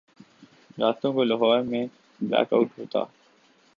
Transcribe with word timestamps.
راتوں 0.79 1.11
کو 1.13 1.23
لاہور 1.23 1.59
میں 1.61 1.85
بلیک 2.21 2.53
آؤٹ 2.53 2.79
ہوتا۔ 2.79 3.03